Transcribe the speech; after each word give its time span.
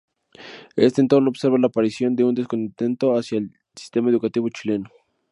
Este 0.77 0.99
entorno 1.01 1.29
observa 1.29 1.59
la 1.59 1.67
aparición 1.67 2.15
de 2.15 2.23
un 2.23 2.33
descontento 2.33 3.15
hacia 3.15 3.37
el 3.37 3.51
sistema 3.75 4.09
educativo 4.09 4.49
chileno. 4.49 4.89